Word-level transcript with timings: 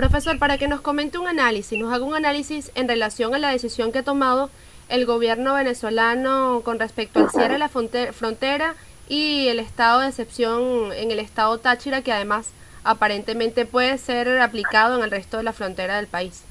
Profesor, 0.00 0.38
para 0.38 0.56
que 0.56 0.66
nos 0.66 0.80
comente 0.80 1.18
un 1.18 1.28
análisis, 1.28 1.78
nos 1.78 1.92
haga 1.92 2.06
un 2.06 2.14
análisis 2.14 2.72
en 2.74 2.88
relación 2.88 3.34
a 3.34 3.38
la 3.38 3.50
decisión 3.50 3.92
que 3.92 3.98
ha 3.98 4.02
tomado 4.02 4.48
el 4.88 5.04
gobierno 5.04 5.52
venezolano 5.52 6.62
con 6.64 6.78
respecto 6.78 7.20
al 7.20 7.28
cierre 7.28 7.52
de 7.52 7.58
la 7.58 7.68
frontera 7.68 8.76
y 9.08 9.48
el 9.48 9.58
estado 9.58 10.00
de 10.00 10.08
excepción 10.08 10.90
en 10.94 11.10
el 11.10 11.18
estado 11.18 11.58
Táchira, 11.58 12.00
que 12.00 12.14
además 12.14 12.50
aparentemente 12.82 13.66
puede 13.66 13.98
ser 13.98 14.40
aplicado 14.40 14.96
en 14.96 15.04
el 15.04 15.10
resto 15.10 15.36
de 15.36 15.42
la 15.42 15.52
frontera 15.52 15.96
del 15.96 16.06
país. 16.06 16.46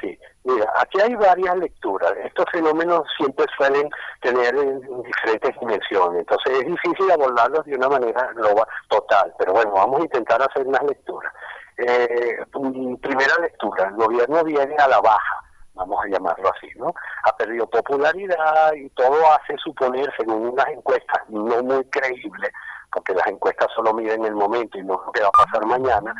Sí, 0.00 0.16
mira, 0.44 0.72
aquí 0.78 1.00
hay 1.00 1.16
varias 1.16 1.56
lecturas. 1.56 2.12
Estos 2.24 2.44
fenómenos 2.52 3.02
siempre 3.16 3.44
suelen 3.56 3.90
tener 4.20 4.54
diferentes 4.54 5.58
dimensiones, 5.58 6.20
entonces 6.20 6.60
es 6.60 6.66
difícil 6.66 7.10
abordarlos 7.10 7.64
de 7.64 7.74
una 7.74 7.88
manera 7.88 8.32
global, 8.36 8.68
total, 8.88 9.34
pero 9.36 9.52
bueno, 9.52 9.72
vamos 9.72 9.98
a 9.98 10.04
intentar 10.04 10.40
hacer 10.40 10.64
unas 10.64 10.84
lecturas. 10.84 11.32
Eh, 11.84 12.44
primera 13.00 13.34
lectura, 13.40 13.88
el 13.88 13.94
gobierno 13.96 14.44
viene 14.44 14.76
a 14.76 14.88
la 14.88 15.00
baja, 15.00 15.42
vamos 15.74 15.98
a 16.04 16.08
llamarlo 16.08 16.48
así, 16.54 16.68
¿no? 16.76 16.94
Ha 17.24 17.36
perdido 17.36 17.66
popularidad 17.68 18.72
y 18.74 18.88
todo 18.90 19.18
hace 19.32 19.56
suponer, 19.58 20.12
según 20.16 20.48
unas 20.48 20.68
encuestas 20.68 21.22
no 21.28 21.62
muy 21.62 21.84
creíbles, 21.86 22.50
porque 22.92 23.14
las 23.14 23.26
encuestas 23.26 23.68
solo 23.74 23.92
miden 23.94 24.24
el 24.24 24.34
momento 24.34 24.78
y 24.78 24.84
no 24.84 25.02
lo 25.04 25.12
que 25.12 25.22
va 25.22 25.28
a 25.28 25.44
pasar 25.44 25.66
mañana, 25.66 26.14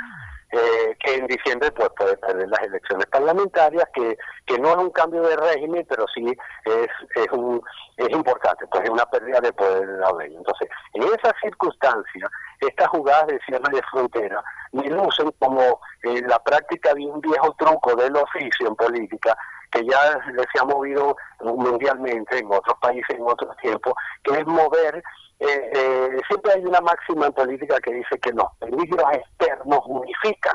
eh, 0.53 0.97
que 1.01 1.15
en 1.15 1.27
diciembre 1.27 1.73
pues 1.73 1.89
puede 1.97 2.17
perder 2.19 2.49
las 2.49 2.61
elecciones 2.61 3.07
parlamentarias, 3.07 3.89
que, 3.95 4.19
que 4.47 4.59
no 4.59 4.71
es 4.71 4.77
un 4.77 4.91
cambio 4.91 5.23
de 5.23 5.37
régimen, 5.37 5.87
pero 5.89 6.05
sí 6.15 6.27
es, 6.67 6.89
es, 7.15 7.33
un, 7.33 7.63
es 7.97 8.11
importante, 8.11 8.67
pues 8.67 8.85
es 8.85 8.91
una 8.91 9.07
pérdida 9.07 9.41
de 9.41 9.53
poder 9.55 9.87
de 9.87 9.99
la 9.99 10.13
ley. 10.13 10.35
Entonces, 10.37 10.69
en 10.93 11.05
esas 11.05 11.33
circunstancias, 11.43 12.31
estas 12.61 12.89
jugadas 12.89 13.29
de 13.29 13.41
cierre 13.47 13.71
de 13.73 13.83
frontera 13.91 14.45
me 14.73 14.89
lucen 14.89 15.33
como 15.39 15.81
eh, 16.03 16.23
la 16.29 16.39
práctica 16.39 16.93
de 16.95 17.07
un 17.07 17.21
viejo 17.21 17.55
truco 17.59 17.97
del 17.97 18.15
oficio 18.17 18.69
en 18.69 18.77
política 18.77 19.37
que 19.73 19.85
ya 19.85 20.21
se 20.53 20.61
ha 20.61 20.65
movido 20.65 21.17
mundialmente 21.41 22.39
en 22.39 22.47
otros 22.47 22.77
países 22.81 23.17
en 23.17 23.23
otros 23.23 23.57
tiempos, 23.57 23.95
que 24.23 24.39
es 24.39 24.47
mover 24.47 25.03
eh, 25.43 25.71
eh, 25.75 26.21
siempre 26.29 26.53
hay 26.53 26.65
una 26.65 26.81
máxima 26.81 27.27
en 27.27 27.33
política 27.33 27.77
que 27.81 27.93
dice 27.93 28.17
que 28.21 28.33
no, 28.33 28.53
peligros 28.61 29.05
externos 29.13 29.81
unifican. 29.87 30.55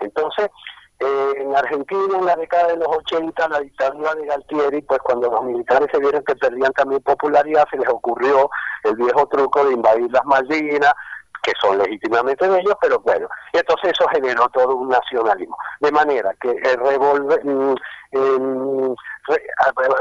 Entonces, 0.00 0.48
eh, 0.98 1.32
en 1.36 1.54
Argentina, 1.54 2.18
en 2.18 2.26
la 2.26 2.34
década 2.34 2.68
de 2.68 2.78
los 2.78 2.88
80, 2.88 3.48
la 3.48 3.60
dictadura 3.60 4.12
de 4.16 4.26
Galtieri, 4.26 4.82
pues 4.82 4.98
cuando 5.04 5.30
los 5.30 5.44
militares 5.44 5.88
se 5.92 6.00
vieron 6.00 6.24
que 6.24 6.34
perdían 6.34 6.72
también 6.72 7.00
popularidad, 7.02 7.64
se 7.70 7.78
les 7.78 7.88
ocurrió 7.88 8.50
el 8.82 8.96
viejo 8.96 9.24
truco 9.28 9.66
de 9.66 9.74
invadir 9.74 10.10
las 10.10 10.24
Malvinas, 10.24 10.94
que 11.44 11.52
son 11.60 11.78
legítimamente 11.78 12.48
de 12.48 12.58
ellos, 12.58 12.74
pero 12.80 12.98
bueno, 13.00 13.28
y 13.52 13.58
entonces 13.58 13.92
eso 13.92 14.08
generó 14.08 14.48
todo 14.48 14.74
un 14.74 14.88
nacionalismo. 14.88 15.56
De 15.80 15.92
manera 15.92 16.34
que 16.40 16.50
el 16.50 16.76
revolver, 16.78 17.44
mm, 17.44 17.74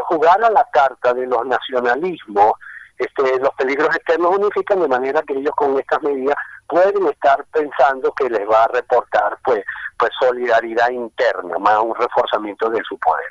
jugar 0.08 0.44
a 0.44 0.50
la 0.50 0.66
carta 0.72 1.14
de 1.14 1.28
los 1.28 1.46
nacionalismos 1.46 2.54
este, 2.98 3.40
los 3.40 3.54
peligros 3.56 3.94
externos 3.96 4.38
unifican 4.38 4.80
de 4.80 4.88
manera 4.88 5.22
que 5.24 5.34
ellos 5.34 5.54
con 5.56 5.78
estas 5.80 6.02
medidas 6.04 6.36
pueden 6.68 7.08
estar 7.08 7.44
pensando 7.52 8.14
que 8.14 8.30
les 8.30 8.48
va 8.48 8.64
a 8.64 8.68
reportar 8.68 9.38
pues 9.44 9.64
pues 9.98 10.12
solidaridad 10.20 10.90
interna, 10.90 11.58
más 11.60 11.80
un 11.80 11.96
reforzamiento 11.96 12.70
de 12.70 12.82
su 12.84 12.98
poder 13.00 13.26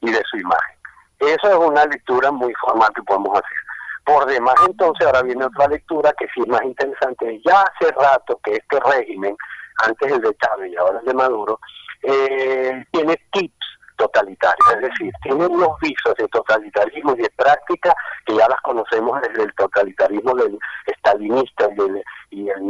y 0.00 0.10
de 0.10 0.22
su 0.30 0.38
imagen. 0.38 0.76
Esa 1.18 1.50
es 1.50 1.56
una 1.56 1.84
lectura 1.86 2.30
muy 2.30 2.52
formal 2.54 2.90
que 2.94 3.02
podemos 3.02 3.32
hacer. 3.32 3.58
Por 4.04 4.26
demás, 4.26 4.54
entonces, 4.68 5.06
ahora 5.06 5.22
viene 5.22 5.44
otra 5.44 5.66
lectura 5.68 6.12
que 6.18 6.26
sí 6.34 6.42
es 6.42 6.48
más 6.48 6.62
interesante. 6.62 7.40
Ya 7.46 7.62
hace 7.62 7.90
rato 7.92 8.38
que 8.44 8.52
este 8.52 8.78
régimen, 8.80 9.36
antes 9.82 10.12
el 10.12 10.20
de 10.20 10.36
Chávez 10.36 10.72
y 10.72 10.76
ahora 10.76 11.00
el 11.00 11.06
de 11.06 11.14
Maduro, 11.14 11.58
eh, 12.02 12.84
tiene 12.92 13.16
tips 13.32 13.64
totalitarios, 13.96 14.72
es 14.74 14.80
decir, 14.82 15.12
tiene 15.22 15.46
unos 15.46 15.78
visos 15.80 16.14
de 16.18 16.28
totalitarismo 16.28 17.14
y 17.14 17.22
de 17.22 17.30
práctica 17.36 17.94
que 18.26 18.36
ya 18.36 18.48
las 18.48 18.60
conocemos 18.60 19.20
desde 19.22 19.44
el 19.44 19.54
totalitarismo 19.54 20.34
del 20.34 20.58
estalinista 20.86 21.68
y, 21.70 21.74
del, 21.76 22.04
y 22.30 22.48
el, 22.48 22.66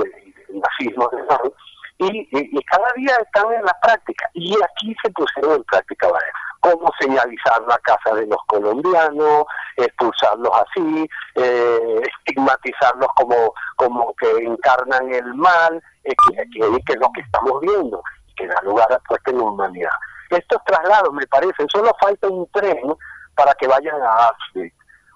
nazismo 0.53 1.08
de 1.10 1.53
y, 1.97 2.28
y, 2.31 2.62
cada 2.64 2.92
día 2.97 3.16
están 3.22 3.53
en 3.53 3.64
la 3.64 3.76
práctica 3.81 4.28
y 4.34 4.54
aquí 4.62 4.94
se 5.03 5.10
pusieron 5.10 5.56
en 5.56 5.64
práctica 5.64 6.08
varias 6.08 6.34
cómo 6.64 6.91
señalizar 6.98 7.60
la 7.69 7.78
casa 7.80 8.14
de 8.14 8.26
los 8.26 8.38
colombianos, 8.47 9.44
expulsarlos 9.76 10.50
así, 10.54 11.06
eh, 11.34 12.02
estigmatizarlos 12.02 13.08
como, 13.16 13.52
como 13.76 14.14
que 14.14 14.30
encarnan 14.44 15.12
el 15.12 15.34
mal, 15.34 15.82
eh, 16.04 16.14
que, 16.54 16.60
es 16.60 16.98
lo 16.98 17.12
que 17.12 17.20
estamos 17.20 17.60
viendo, 17.60 18.02
que 18.34 18.47
da 18.47 18.62
lugar 18.62 18.91
a 18.91 18.98
puesta 19.00 19.30
en 19.30 19.41
humanidad. 19.41 19.91
Estos 20.30 20.58
traslados, 20.64 21.12
me 21.12 21.26
parece, 21.26 21.66
solo 21.70 21.92
falta 22.00 22.28
un 22.28 22.50
tren 22.50 22.94
para 23.34 23.52
que 23.54 23.69
vayan 23.69 24.00
a 24.00 24.28
Auschwitz 24.28 24.73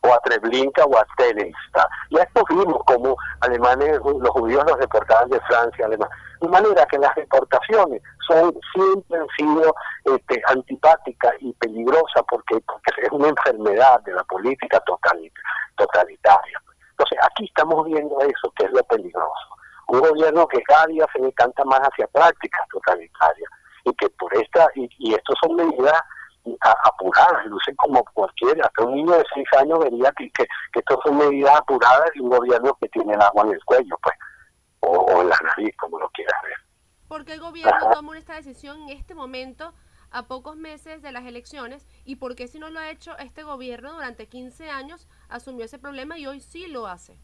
o 0.08 0.14
a 0.14 0.20
Treblinka 0.20 0.84
o 0.84 0.96
a 0.96 1.06
Telensta. 1.16 1.88
Ya 2.10 2.22
esto 2.22 2.42
vimos 2.48 2.82
como 2.86 3.16
alemanes, 3.40 4.00
los 4.04 4.30
judíos 4.30 4.64
los 4.66 4.78
deportaban 4.78 5.28
de 5.28 5.40
Francia, 5.40 5.86
Alemania. 5.86 6.16
De 6.40 6.48
manera 6.48 6.86
que 6.86 6.98
las 6.98 7.14
deportaciones 7.14 8.02
son 8.26 8.54
siempre 8.72 9.18
han 9.18 9.26
sido 9.36 9.74
este, 10.04 10.42
antipáticas 10.46 11.32
y 11.40 11.52
peligrosas 11.54 12.22
porque, 12.28 12.60
porque 12.60 12.92
es 13.02 13.10
una 13.10 13.28
enfermedad 13.28 14.00
de 14.02 14.12
la 14.12 14.24
política 14.24 14.80
totalitaria. 15.76 16.62
Entonces, 16.90 17.18
aquí 17.22 17.44
estamos 17.46 17.84
viendo 17.86 18.18
eso, 18.20 18.52
que 18.56 18.66
es 18.66 18.72
lo 18.72 18.82
peligroso. 18.84 19.56
Un 19.88 20.00
gobierno 20.00 20.46
que 20.46 20.62
cada 20.62 20.86
día 20.86 21.06
se 21.14 21.22
decanta 21.22 21.64
más 21.64 21.80
hacia 21.80 22.06
prácticas 22.08 22.66
totalitarias 22.70 23.50
y 23.84 23.92
que 23.94 24.08
por 24.10 24.34
esta, 24.36 24.68
y, 24.74 24.88
y 24.98 25.14
esto 25.14 25.32
son 25.40 25.56
medidas 25.56 26.00
apuradas, 26.60 27.46
lucen 27.46 27.74
como 27.76 28.04
cualquiera, 28.14 28.66
hasta 28.66 28.84
un 28.84 28.94
niño 28.94 29.12
de 29.12 29.24
seis 29.34 29.46
años 29.58 29.78
vería 29.78 30.12
que, 30.16 30.30
que, 30.30 30.46
que 30.72 30.78
esto 30.80 31.00
son 31.04 31.18
medidas 31.18 31.56
apuradas 31.56 32.10
de 32.14 32.20
un 32.20 32.30
gobierno 32.30 32.76
que 32.80 32.88
tiene 32.88 33.14
el 33.14 33.22
agua 33.22 33.44
en 33.44 33.52
el 33.52 33.64
cuello, 33.64 33.96
pues, 34.02 34.14
o, 34.80 35.22
en 35.22 35.28
la 35.28 35.36
nariz, 35.42 35.76
como 35.76 35.98
lo 35.98 36.08
quieras 36.10 36.40
ver. 36.42 36.56
¿Por 37.08 37.24
qué 37.24 37.34
el 37.34 37.40
gobierno 37.40 37.90
tomó 37.92 38.14
esta 38.14 38.34
decisión 38.34 38.82
en 38.82 38.90
este 38.90 39.14
momento, 39.14 39.72
a 40.10 40.26
pocos 40.26 40.56
meses 40.56 41.02
de 41.02 41.12
las 41.12 41.24
elecciones, 41.24 41.86
y 42.04 42.16
por 42.16 42.34
qué 42.34 42.48
si 42.48 42.58
no 42.58 42.70
lo 42.70 42.80
ha 42.80 42.90
hecho 42.90 43.16
este 43.18 43.42
gobierno 43.42 43.92
durante 43.94 44.28
15 44.28 44.70
años, 44.70 45.08
asumió 45.28 45.64
ese 45.64 45.78
problema 45.78 46.18
y 46.18 46.26
hoy 46.26 46.40
sí 46.40 46.66
lo 46.66 46.86
hace? 46.86 47.18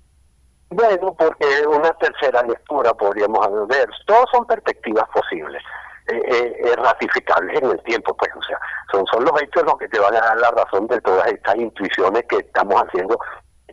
Bueno, 0.70 1.14
porque 1.14 1.66
una 1.68 1.92
tercera 1.94 2.42
lectura 2.42 2.92
podríamos 2.94 3.68
ver. 3.68 3.88
Todos 4.06 4.24
son 4.32 4.46
perspectivas 4.46 5.08
posibles. 5.10 5.62
Eh, 6.06 6.20
eh, 6.62 6.76
ratificables 6.76 7.62
en 7.62 7.70
el 7.70 7.82
tiempo, 7.82 8.14
pues, 8.14 8.30
o 8.36 8.42
sea, 8.42 8.58
son, 8.92 9.06
son 9.06 9.24
los 9.24 9.40
hechos 9.40 9.62
los 9.64 9.78
que 9.78 9.88
te 9.88 9.98
van 9.98 10.14
a 10.14 10.20
dar 10.20 10.36
la 10.36 10.50
razón 10.50 10.86
de 10.86 11.00
todas 11.00 11.26
estas 11.28 11.56
intuiciones 11.56 12.22
que 12.28 12.36
estamos 12.36 12.74
haciendo 12.82 13.18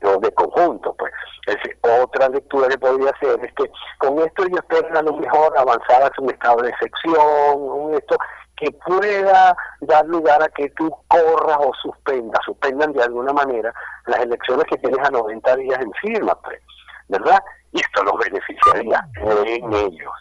de 0.02 0.32
conjunto, 0.34 0.96
pues. 0.98 1.12
Es 1.48 1.58
otra 1.82 2.30
lectura 2.30 2.68
que 2.68 2.78
podría 2.78 3.12
hacer 3.12 3.44
es 3.44 3.54
que 3.54 3.70
con 4.00 4.20
esto 4.20 4.44
ellos 4.44 4.60
esperan 4.60 4.98
a 4.98 5.02
lo 5.02 5.14
mejor 5.18 5.58
avanzar 5.58 6.04
hacia 6.04 6.24
un 6.24 6.32
estado 6.32 6.62
de 6.62 6.70
excepción, 6.70 7.94
esto 7.94 8.18
que 8.58 8.72
pueda 8.86 9.56
dar 9.82 10.06
lugar 10.06 10.42
a 10.44 10.50
que 10.50 10.70
tú 10.72 10.90
corras 11.08 11.58
o 11.60 11.72
suspendas, 11.82 12.40
suspendan 12.46 12.94
de 12.94 13.04
alguna 13.04 13.34
manera 13.34 13.74
las 14.06 14.20
elecciones 14.20 14.66
que 14.66 14.78
tienes 14.78 15.00
a 15.06 15.12
90 15.12 15.56
días 15.58 15.80
encima, 15.80 16.36
pues, 16.42 16.60
¿verdad? 17.08 17.40
Y 17.72 17.82
esto 17.82 18.04
los 18.04 18.18
beneficiaría 18.20 19.04
en 19.16 19.74
ellos. 19.74 20.14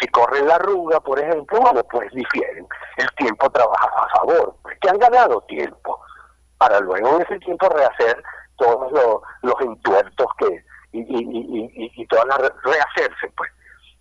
Si 0.00 0.08
corren 0.08 0.46
la 0.46 0.56
arruga, 0.56 1.00
por 1.00 1.18
ejemplo, 1.18 1.60
bueno, 1.60 1.82
pues 1.84 2.10
difieren. 2.12 2.66
El 2.96 3.08
tiempo 3.16 3.50
trabaja 3.50 3.86
a 3.86 4.08
favor, 4.18 4.54
pues, 4.62 4.78
que 4.80 4.88
han 4.88 4.98
ganado 4.98 5.40
tiempo, 5.42 6.00
para 6.58 6.80
luego 6.80 7.16
en 7.16 7.22
ese 7.22 7.38
tiempo 7.40 7.68
rehacer 7.68 8.22
todos 8.56 8.90
los, 8.92 9.20
los 9.42 9.60
entuertos 9.60 10.26
que 10.38 10.64
y, 10.92 11.00
y, 11.00 11.70
y, 11.74 11.92
y 12.02 12.06
todas 12.06 12.26
las 12.26 12.38
rehacerse, 12.62 13.32
pues. 13.36 13.50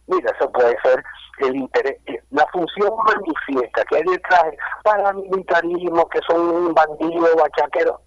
Mira, 0.08 0.32
eso 0.32 0.52
puede 0.52 0.78
ser 0.82 1.04
el 1.40 1.56
interés, 1.56 1.98
eh, 2.08 2.22
la 2.32 2.46
función 2.48 2.92
manifiesta 3.06 3.84
que 3.86 3.98
hay 3.98 4.04
detrás, 4.04 4.46
paramilitarismo, 4.84 6.08
que 6.10 6.20
son 6.28 6.74
bandidos, 6.74 7.36
bachaqueros, 7.36 8.00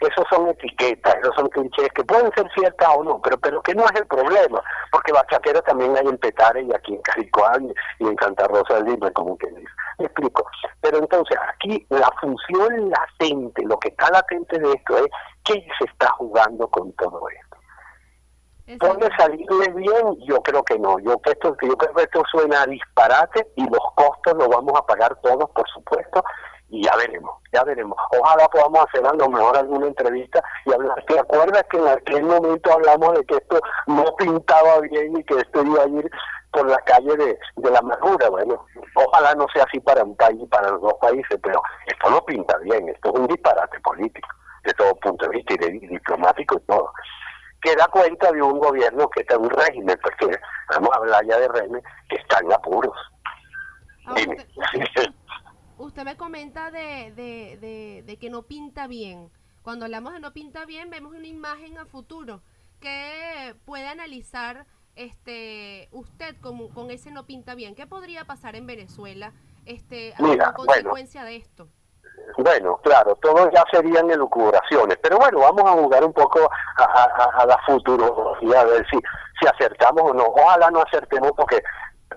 esos 0.00 0.24
son 0.30 0.48
etiquetas, 0.48 1.14
esos 1.16 1.34
son 1.34 1.48
clichés 1.48 1.88
que 1.94 2.04
pueden 2.04 2.30
ser 2.32 2.48
ciertas 2.54 2.88
o 2.96 3.04
no, 3.04 3.20
pero 3.20 3.38
pero 3.38 3.60
que 3.62 3.74
no 3.74 3.84
es 3.84 4.00
el 4.00 4.06
problema, 4.06 4.62
porque 4.92 5.12
bachaqueros 5.12 5.64
también 5.64 5.96
hay 5.96 6.06
en 6.06 6.18
Petare 6.18 6.62
y 6.62 6.72
aquí 6.72 6.94
en 6.94 7.02
Caricoán 7.02 7.72
y 7.98 8.06
en 8.06 8.16
Santa 8.18 8.46
Rosa 8.46 8.74
del 8.74 8.92
Lima, 8.92 9.10
como 9.10 9.36
que 9.36 9.48
dice. 9.48 9.68
Me 9.98 10.06
explico. 10.06 10.46
Pero 10.80 10.98
entonces 10.98 11.36
aquí 11.48 11.84
la 11.90 12.10
función 12.20 12.90
latente, 12.90 13.64
lo 13.64 13.78
que 13.78 13.88
está 13.88 14.10
latente 14.10 14.58
de 14.58 14.72
esto 14.72 14.98
es 14.98 15.06
qué 15.44 15.66
se 15.78 15.84
está 15.86 16.08
jugando 16.12 16.68
con 16.68 16.92
todo 16.92 17.28
esto. 17.28 17.48
¿Puede 18.78 19.08
salirle 19.16 19.72
bien? 19.72 20.18
Yo 20.26 20.42
creo 20.42 20.62
que 20.62 20.78
no. 20.78 20.98
Yo, 20.98 21.18
que 21.22 21.30
esto, 21.30 21.56
yo 21.62 21.76
creo 21.76 21.94
que 21.94 22.02
esto 22.02 22.22
suena 22.30 22.62
a 22.62 22.66
disparate 22.66 23.48
y 23.56 23.62
los 23.62 23.80
costos 23.94 24.34
los 24.34 24.48
vamos 24.48 24.74
a 24.76 24.84
pagar 24.84 25.16
todos, 25.22 25.48
por 25.50 25.66
supuesto, 25.70 26.22
y 26.70 26.84
ya 26.84 26.94
veremos, 26.96 27.34
ya 27.52 27.64
veremos. 27.64 27.96
Ojalá 28.20 28.46
podamos 28.48 28.86
hacer 28.86 29.06
a 29.06 29.12
lo 29.14 29.28
mejor 29.28 29.56
alguna 29.56 29.86
entrevista 29.86 30.42
y 30.66 30.72
hablar. 30.72 31.02
¿Te 31.06 31.18
acuerdas 31.18 31.64
que 31.70 31.78
en 31.78 31.88
aquel 31.88 32.22
momento 32.24 32.72
hablamos 32.72 33.14
de 33.14 33.24
que 33.24 33.36
esto 33.36 33.58
no 33.86 34.04
pintaba 34.16 34.80
bien 34.80 35.16
y 35.16 35.24
que 35.24 35.36
esto 35.36 35.62
iba 35.64 35.82
a 35.82 35.88
ir 35.88 36.10
por 36.52 36.68
la 36.68 36.78
calle 36.78 37.16
de, 37.16 37.38
de 37.56 37.70
la 37.70 37.78
amargura. 37.78 38.28
Bueno, 38.30 38.64
ojalá 38.94 39.34
no 39.34 39.46
sea 39.52 39.64
así 39.64 39.80
para 39.80 40.02
un 40.02 40.16
país, 40.16 40.40
para 40.50 40.70
los 40.70 40.80
dos 40.80 40.94
países, 41.00 41.38
pero 41.42 41.62
esto 41.86 42.10
no 42.10 42.24
pinta 42.24 42.56
bien, 42.58 42.88
esto 42.88 43.12
es 43.12 43.20
un 43.20 43.26
disparate 43.26 43.80
político, 43.80 44.28
de 44.64 44.72
todo 44.74 44.94
punto 44.96 45.26
de 45.26 45.36
vista 45.36 45.54
y, 45.54 45.58
de, 45.58 45.70
diplomático 45.86 46.56
y 46.56 46.60
todo. 46.60 46.92
Que 47.60 47.74
da 47.74 47.86
cuenta 47.88 48.30
de 48.32 48.40
un 48.40 48.58
gobierno 48.58 49.08
que 49.10 49.20
está 49.20 49.34
en 49.34 49.42
un 49.42 49.50
régimen, 49.50 49.98
porque 50.02 50.38
vamos 50.70 50.90
a 50.92 50.98
hablar 50.98 51.24
ya 51.26 51.38
de 51.38 51.48
régimen, 51.48 51.82
que 52.08 52.16
está 52.16 52.38
en 52.38 52.52
apuros. 52.52 52.96
Usted, 55.78 56.04
me 56.04 56.16
comenta 56.16 56.70
de, 56.70 57.12
de, 57.14 57.58
de, 57.60 58.02
de 58.04 58.16
que 58.18 58.30
no 58.30 58.42
pinta 58.42 58.86
bien. 58.86 59.30
Cuando 59.62 59.84
hablamos 59.84 60.12
de 60.12 60.20
no 60.20 60.32
pinta 60.32 60.64
bien, 60.66 60.90
vemos 60.90 61.12
una 61.14 61.26
imagen 61.26 61.78
a 61.78 61.86
futuro 61.86 62.40
que 62.80 63.54
puede 63.64 63.88
analizar 63.88 64.66
este 64.96 65.88
usted 65.92 66.36
con, 66.40 66.68
con 66.68 66.90
ese 66.90 67.10
no 67.10 67.24
pinta 67.24 67.54
bien. 67.54 67.74
¿Qué 67.74 67.86
podría 67.86 68.24
pasar 68.24 68.56
en 68.56 68.66
Venezuela 68.66 69.32
este, 69.66 70.14
a 70.14 70.52
consecuencia 70.52 71.24
de 71.24 71.36
esto? 71.36 71.68
Bueno, 72.36 72.78
claro, 72.82 73.14
todo 73.16 73.50
ya 73.50 73.64
serían 73.72 74.10
elucubraciones, 74.10 74.98
pero 75.02 75.18
bueno, 75.18 75.38
vamos 75.38 75.64
a 75.64 75.72
jugar 75.72 76.04
un 76.04 76.12
poco 76.12 76.50
a, 76.76 77.46
la 77.46 77.58
futurología, 77.66 78.60
a 78.60 78.64
ver 78.64 78.86
si, 78.90 78.98
si 79.40 79.46
acertamos 79.46 80.02
o 80.02 80.14
no. 80.14 80.24
Ojalá 80.24 80.70
no 80.70 80.82
acertemos 80.82 81.32
porque 81.36 81.62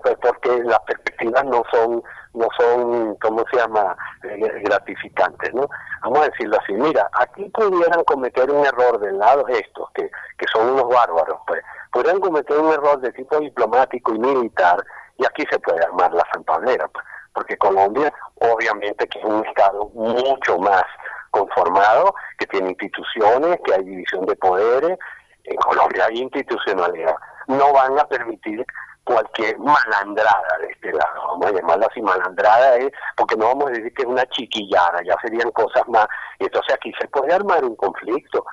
pues, 0.02 0.18
porque 0.22 0.64
las 0.64 0.80
perspectivas 0.82 1.46
no 1.46 1.64
son 1.72 2.04
no 2.34 2.48
son 2.58 3.16
cómo 3.16 3.44
se 3.52 3.58
llama 3.58 3.96
eh, 4.24 4.62
gratificantes 4.64 5.54
no 5.54 5.68
vamos 6.02 6.20
a 6.20 6.30
decirlo 6.30 6.58
así 6.62 6.74
mira 6.74 7.10
aquí 7.14 7.50
pudieran 7.50 8.04
cometer 8.06 8.50
un 8.50 8.66
error 8.66 9.00
del 9.00 9.18
lado 9.18 9.48
estos 9.48 9.90
que, 9.94 10.10
que 10.38 10.46
son 10.52 10.70
unos 10.70 10.88
bárbaros 10.88 11.40
pues. 11.48 11.62
Podrían 11.92 12.22
cometer 12.22 12.58
un 12.58 12.72
error 12.72 13.02
de 13.02 13.12
tipo 13.12 13.38
diplomático 13.40 14.14
y 14.16 14.20
militar 14.20 14.82
y 15.18 15.26
aquí 15.26 15.44
se 15.52 15.60
puede 15.60 15.84
armar 15.84 16.14
la 16.14 16.26
santablera 16.32 16.88
pues, 16.88 17.06
porque 17.34 17.58
Colombia 17.58 18.14
obviamente 18.36 19.08
que 19.08 19.20
es 19.20 19.26
un 19.26 19.46
estado 19.46 19.90
mucho 19.94 20.58
más 20.60 20.84
conformado 21.32 22.14
que 22.38 22.48
tiene 22.48 22.70
instituciones 22.70 23.60
que 23.66 23.74
hay 23.74 23.84
división 23.84 24.26
de 24.26 24.36
poderes 24.36 24.98
en 25.46 25.58
Colombia 25.58 26.06
hay 26.06 26.20
institucionalidad. 26.20 27.16
No 27.48 27.74
van 27.74 28.00
a 28.00 28.06
permitir 28.08 28.66
cualquier 29.04 29.58
malandrada 29.60 30.58
de 30.60 30.68
este 30.68 30.92
vamos 30.92 31.48
a 31.48 31.52
llamarla 31.52 31.88
así, 31.90 32.02
malandrada 32.02 32.78
es, 32.78 32.92
porque 33.18 33.36
no 33.36 33.48
vamos 33.48 33.68
a 33.68 33.72
decir 33.72 33.94
que 33.94 34.04
es 34.04 34.08
una 34.08 34.26
chiquillada, 34.28 35.02
ya 35.04 35.16
serían 35.22 35.52
cosas 35.52 35.88
más, 35.88 36.08
y 36.40 36.46
entonces 36.46 36.76
aquí 36.76 36.94
se 37.00 37.08
puede 37.08 37.34
armar 37.34 37.64
un 37.64 37.76
conflicto 37.76 38.46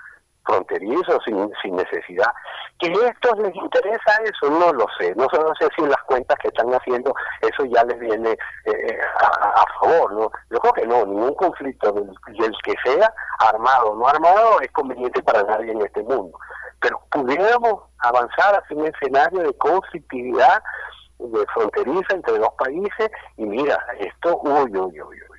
fronterizo 0.44 1.20
sin, 1.26 1.52
sin 1.62 1.76
necesidad. 1.76 2.32
¿Que 2.78 2.88
a 2.88 3.08
estos 3.08 3.38
les 3.38 3.54
interesa 3.54 4.12
eso? 4.24 4.50
No 4.50 4.72
lo 4.72 4.86
sé, 4.98 5.14
no, 5.14 5.26
no 5.26 5.54
sé 5.60 5.68
si 5.76 5.82
las 5.82 6.02
cuentas 6.04 6.38
que 6.40 6.48
están 6.48 6.72
haciendo 6.72 7.12
eso 7.42 7.64
ya 7.66 7.84
les 7.84 7.98
viene 7.98 8.30
eh, 8.64 8.98
a, 9.20 9.64
favor, 9.80 10.12
¿no? 10.12 10.30
Yo 10.50 10.58
creo 10.60 10.72
que 10.72 10.86
no, 10.86 11.04
ningún 11.04 11.34
conflicto 11.34 11.92
del, 11.92 12.06
del 12.38 12.56
que 12.62 12.74
sea, 12.82 13.12
armado 13.40 13.90
o 13.90 13.96
no 13.96 14.08
armado, 14.08 14.60
es 14.60 14.70
conveniente 14.72 15.22
para 15.22 15.42
nadie 15.42 15.72
en 15.72 15.82
este 15.82 16.02
mundo 16.02 16.38
pero 16.80 17.00
pudiéramos 17.10 17.82
avanzar 17.98 18.62
hacia 18.62 18.76
un 18.76 18.86
escenario 18.86 19.40
de 19.40 19.52
conflictividad 19.54 20.62
de 21.18 21.46
fronteriza 21.52 22.14
entre 22.14 22.38
dos 22.38 22.52
países 22.58 23.10
y 23.36 23.44
mira, 23.44 23.78
esto, 23.98 24.38
uy, 24.42 24.70
uy, 24.70 25.00
uy, 25.00 25.00
uy, 25.02 25.38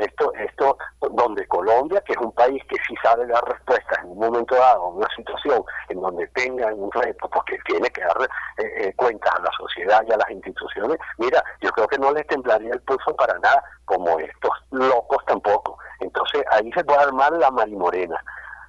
esto, 0.00 0.32
esto, 0.34 0.78
donde 1.12 1.46
Colombia, 1.46 2.02
que 2.06 2.12
es 2.12 2.18
un 2.18 2.32
país 2.32 2.62
que 2.68 2.76
sí 2.86 2.94
sabe 3.02 3.26
dar 3.26 3.44
respuestas 3.44 3.98
en 4.02 4.10
un 4.10 4.18
momento 4.18 4.54
dado, 4.54 4.88
en 4.88 4.96
una 4.96 5.08
situación 5.14 5.62
en 5.88 6.00
donde 6.00 6.26
tengan 6.28 6.74
un 6.74 6.90
reto, 6.92 7.28
porque 7.28 7.58
tiene 7.66 7.88
que 7.90 8.00
dar 8.00 8.16
eh, 8.58 8.72
eh, 8.78 8.92
cuentas 8.96 9.34
a 9.34 9.42
la 9.42 9.50
sociedad 9.56 10.02
y 10.08 10.12
a 10.12 10.16
las 10.16 10.30
instituciones, 10.30 10.96
mira, 11.18 11.42
yo 11.60 11.70
creo 11.70 11.86
que 11.86 11.98
no 11.98 12.12
les 12.12 12.26
temblaría 12.26 12.72
el 12.72 12.80
pulso 12.82 13.14
para 13.16 13.38
nada, 13.38 13.62
como 13.84 14.18
estos 14.18 14.52
locos 14.70 15.24
tampoco. 15.26 15.78
Entonces 16.00 16.42
ahí 16.50 16.70
se 16.72 16.84
puede 16.84 17.00
armar 17.00 17.32
la 17.32 17.50
marimorena. 17.50 18.22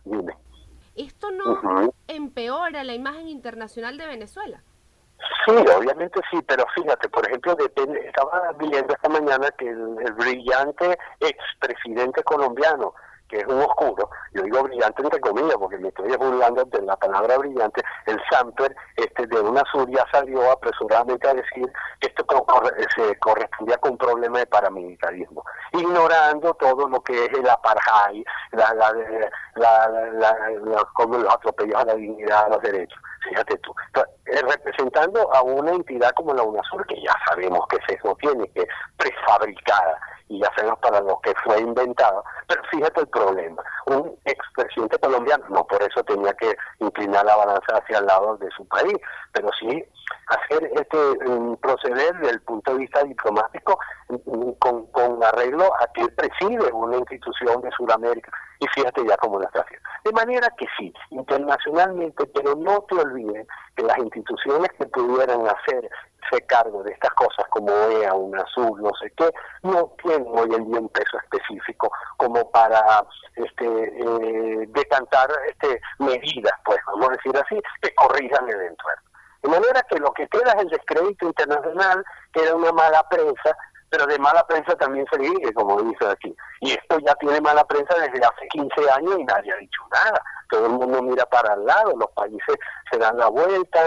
Dime. 0.03 0.35
¿Esto 0.95 1.31
no 1.31 1.93
empeora 2.07 2.83
la 2.83 2.93
imagen 2.93 3.27
internacional 3.27 3.97
de 3.97 4.07
Venezuela? 4.07 4.61
Sí, 5.45 5.51
obviamente 5.51 6.19
sí, 6.29 6.39
pero 6.47 6.65
fíjate, 6.75 7.07
por 7.09 7.27
ejemplo, 7.27 7.55
depende, 7.55 7.99
estaba 8.07 8.51
viendo 8.57 8.93
esta 8.93 9.09
mañana 9.09 9.49
que 9.51 9.69
el, 9.69 9.95
el 10.03 10.13
brillante 10.13 10.97
expresidente 11.19 12.23
colombiano, 12.23 12.93
que 13.31 13.37
es 13.37 13.47
un 13.47 13.61
oscuro, 13.61 14.09
yo 14.33 14.43
digo 14.43 14.63
brillante 14.63 15.01
entre 15.01 15.21
comillas 15.21 15.55
porque 15.57 15.77
me 15.77 15.87
estoy 15.87 16.15
burlando 16.17 16.65
de 16.65 16.81
la 16.81 16.97
palabra 16.97 17.37
brillante, 17.37 17.81
el 18.05 18.21
Samper 18.29 18.75
este, 18.97 19.25
de 19.25 19.39
una 19.39 19.63
suria 19.71 20.05
salió 20.11 20.51
apresuradamente 20.51 21.29
a 21.29 21.33
decir 21.33 21.71
que 22.01 22.07
esto 22.07 22.25
se 22.95 23.19
correspondía 23.19 23.77
con 23.77 23.91
un 23.91 23.97
problema 23.97 24.39
de 24.39 24.47
paramilitarismo, 24.47 25.43
ignorando 25.71 26.53
todo 26.55 26.89
lo 26.89 27.01
que 27.01 27.25
es 27.25 27.31
el 27.31 27.49
apartheid, 27.49 28.25
la, 28.51 28.73
la, 28.73 28.91
la, 29.55 30.85
como 30.93 31.17
los 31.17 31.33
atropellos 31.33 31.81
a 31.81 31.85
la 31.85 31.95
dignidad, 31.95 32.45
a 32.45 32.49
los 32.49 32.61
derechos. 32.61 32.99
Fíjate 33.23 33.55
tú, 33.59 33.73
eh, 34.25 34.41
representando 34.41 35.31
a 35.33 35.43
una 35.43 35.71
entidad 35.71 36.11
como 36.15 36.33
la 36.33 36.41
UNASUR, 36.41 36.85
que 36.87 36.99
ya 37.01 37.13
sabemos 37.27 37.65
que 37.67 37.77
se 37.87 37.99
tiene, 38.19 38.49
que 38.49 38.67
prefabricada, 38.97 39.99
y 40.31 40.39
ya 40.39 40.49
sabemos 40.55 40.79
para 40.79 41.01
lo 41.01 41.19
que 41.19 41.33
fue 41.43 41.59
inventado, 41.59 42.23
pero 42.47 42.63
fíjate 42.71 43.01
el 43.01 43.07
problema, 43.07 43.61
un 43.87 44.17
expresidente 44.23 44.97
colombiano, 44.97 45.43
no 45.49 45.67
por 45.67 45.83
eso 45.83 46.01
tenía 46.05 46.33
que 46.35 46.55
inclinar 46.79 47.25
la 47.25 47.35
balanza 47.35 47.75
hacia 47.75 47.97
el 47.97 48.05
lado 48.05 48.37
de 48.37 48.49
su 48.51 48.65
país, 48.67 48.95
pero 49.33 49.49
sí 49.59 49.83
hacer 50.27 50.71
este 50.73 50.97
proceder 51.61 52.15
desde 52.15 52.33
el 52.33 52.41
punto 52.41 52.71
de 52.71 52.79
vista 52.79 53.03
diplomático 53.03 53.77
con, 54.59 55.23
arreglo 55.23 55.71
a 55.79 55.87
que 55.93 56.07
preside 56.09 56.71
una 56.71 56.97
institución 56.97 57.61
de 57.61 57.71
Sudamérica 57.71 58.31
y 58.59 58.67
fíjate 58.67 59.05
ya 59.07 59.17
cómo 59.17 59.39
lo 59.39 59.45
está 59.45 59.61
haciendo. 59.61 59.87
De 60.03 60.11
manera 60.11 60.49
que 60.57 60.65
sí, 60.77 60.93
internacionalmente, 61.09 62.25
pero 62.27 62.55
no 62.55 62.81
te 62.81 62.95
olvides 62.95 63.47
que 63.75 63.83
las 63.83 63.97
instituciones 63.97 64.69
que 64.77 64.85
pudieran 64.87 65.47
hacerse 65.47 66.41
cargo 66.47 66.83
de 66.83 66.93
estas 66.93 67.11
cosas 67.11 67.45
como 67.49 67.71
EA, 67.71 68.13
UNASUR, 68.13 68.81
no 68.81 68.91
sé 69.01 69.11
qué, 69.17 69.29
no 69.63 69.93
tienen 70.03 70.27
hoy 70.29 70.53
en 70.55 70.65
día 70.71 70.79
un 70.79 70.89
peso 70.89 71.17
específico 71.17 71.91
como 72.17 72.49
para 72.51 73.05
este 73.35 73.65
eh, 73.65 74.67
decantar 74.69 75.29
este 75.47 75.81
medidas, 75.99 76.53
pues 76.65 76.79
vamos 76.87 77.09
a 77.09 77.11
decir 77.11 77.37
así, 77.37 77.61
que 77.81 77.93
corrijan 77.95 78.47
el 78.49 78.61
entorno. 78.61 79.11
De 79.41 79.49
manera 79.49 79.81
que 79.89 79.97
lo 79.97 80.11
que 80.13 80.27
queda 80.27 80.51
es 80.53 80.61
el 80.61 80.69
descrédito 80.69 81.25
internacional, 81.25 82.05
que 82.31 82.43
era 82.43 82.55
una 82.55 82.71
mala 82.71 83.03
prensa, 83.09 83.57
pero 83.91 84.07
de 84.07 84.17
mala 84.17 84.41
prensa 84.47 84.73
también 84.77 85.05
se 85.11 85.19
vive, 85.19 85.53
como 85.53 85.81
dice 85.81 86.07
aquí. 86.07 86.33
Y 86.61 86.71
esto 86.71 86.97
ya 87.05 87.13
tiene 87.15 87.41
mala 87.41 87.63
prensa 87.65 87.93
desde 87.95 88.25
hace 88.25 88.47
15 88.47 88.89
años 88.89 89.15
y 89.19 89.23
nadie 89.25 89.53
ha 89.53 89.57
dicho 89.57 89.81
nada. 89.91 90.23
Todo 90.49 90.65
el 90.67 90.71
mundo 90.71 91.01
mira 91.01 91.25
para 91.25 91.53
el 91.55 91.65
lado, 91.65 91.91
los 91.97 92.09
países 92.11 92.55
se 92.89 92.97
dan 92.97 93.17
la 93.17 93.27
vuelta, 93.27 93.79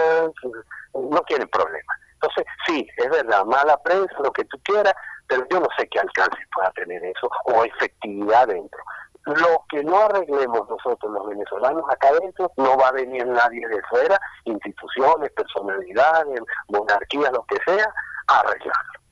no 0.93 1.21
quieren 1.23 1.47
problemas. 1.49 1.97
Entonces, 2.13 2.45
sí, 2.67 2.87
es 2.97 3.09
verdad, 3.09 3.45
mala 3.45 3.81
prensa, 3.81 4.15
lo 4.23 4.31
que 4.31 4.45
tú 4.45 4.59
quieras, 4.63 4.93
pero 5.27 5.43
yo 5.49 5.59
no 5.59 5.67
sé 5.75 5.87
qué 5.89 5.99
alcance 5.99 6.37
pueda 6.53 6.71
tener 6.71 7.03
eso 7.03 7.27
o 7.45 7.63
efectividad 7.63 8.47
dentro. 8.47 8.79
Lo 9.25 9.65
que 9.69 9.83
no 9.83 10.01
arreglemos 10.01 10.69
nosotros 10.69 11.11
los 11.11 11.27
venezolanos 11.27 11.83
acá 11.89 12.13
dentro, 12.21 12.51
no 12.57 12.77
va 12.77 12.89
a 12.89 12.91
venir 12.91 13.25
nadie 13.25 13.67
de 13.67 13.81
fuera, 13.89 14.19
instituciones, 14.43 15.31
personalidades, 15.31 16.41
monarquías, 16.67 17.31
lo 17.31 17.43
que 17.45 17.57
sea, 17.65 17.91
a 18.27 18.39
arreglarlo. 18.41 19.04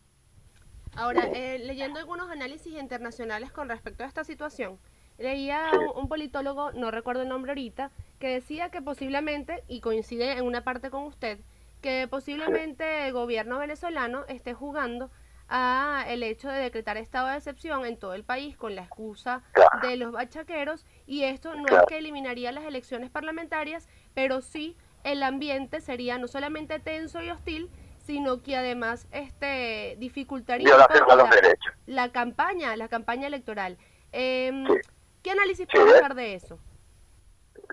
Ahora, 0.95 1.27
eh, 1.33 1.59
leyendo 1.59 1.99
algunos 1.99 2.29
análisis 2.29 2.73
internacionales 2.73 3.51
con 3.51 3.67
respecto 3.67 4.03
a 4.03 4.07
esta 4.07 4.23
situación, 4.23 4.77
leía 5.17 5.71
un, 5.95 6.07
politólogo, 6.07 6.71
no 6.73 6.91
recuerdo 6.91 7.23
el 7.23 7.29
nombre 7.29 7.51
ahorita, 7.51 7.91
que 8.19 8.27
decía 8.27 8.69
que 8.69 8.81
posiblemente, 8.81 9.63
y 9.67 9.81
coincide 9.81 10.33
en 10.33 10.45
una 10.45 10.63
parte 10.63 10.89
con 10.89 11.03
usted, 11.03 11.39
que 11.81 12.07
posiblemente 12.09 13.07
el 13.07 13.13
gobierno 13.13 13.59
venezolano 13.59 14.25
esté 14.27 14.53
jugando 14.53 15.09
a 15.49 16.05
el 16.07 16.23
hecho 16.23 16.49
de 16.49 16.59
decretar 16.59 16.97
estado 16.97 17.27
de 17.27 17.37
excepción 17.37 17.85
en 17.85 17.97
todo 17.97 18.13
el 18.13 18.23
país 18.23 18.55
con 18.55 18.75
la 18.75 18.83
excusa 18.83 19.43
de 19.81 19.97
los 19.97 20.13
bachaqueros 20.13 20.85
y 21.05 21.23
esto 21.23 21.53
no 21.55 21.65
es 21.67 21.85
que 21.87 21.97
eliminaría 21.97 22.51
las 22.51 22.63
elecciones 22.63 23.09
parlamentarias, 23.09 23.89
pero 24.13 24.41
sí 24.41 24.77
el 25.03 25.21
ambiente 25.21 25.81
sería 25.81 26.17
no 26.17 26.27
solamente 26.27 26.79
tenso 26.79 27.21
y 27.21 27.29
hostil, 27.29 27.69
sino 28.03 28.41
que 28.43 28.55
además 28.55 29.07
este 29.11 29.95
dificultaría 29.97 30.75
la, 31.85 32.09
campaña, 32.11 32.75
la 32.75 32.87
campaña 32.87 33.27
electoral. 33.27 33.77
Em, 34.11 34.65
¿Qué 35.23 35.31
análisis 35.31 35.67
puede 35.71 35.95
hacer 35.95 36.13
de 36.13 36.35
eso? 36.35 36.59